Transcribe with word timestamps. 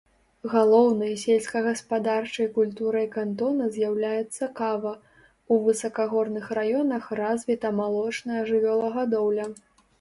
Галоўнай 0.51 1.11
сельскагаспадарчай 1.23 2.49
культурай 2.55 3.05
кантона 3.17 3.69
з'яўляецца 3.77 4.49
кава, 4.61 4.95
у 5.55 5.61
высакагорных 5.69 6.51
раёнах 6.63 7.03
развіта 7.23 7.67
малочная 7.85 8.41
жывёлагадоўля. 8.53 9.45